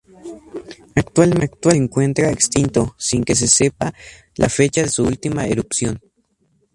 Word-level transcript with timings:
Actualmente 0.95 1.59
se 1.69 1.77
encuentra 1.77 2.31
extinto, 2.31 2.95
sin 2.97 3.23
que 3.23 3.35
se 3.35 3.47
sepa 3.47 3.93
la 4.33 4.49
fecha 4.49 4.81
de 4.81 4.89
su 4.89 5.03
última 5.03 5.45
erupción. 5.45 5.99